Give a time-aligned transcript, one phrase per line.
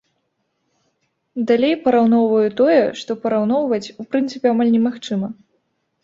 [1.49, 5.29] Далей параўноўваю тое, што параўноўваць у прынцыпе амаль немагчыма.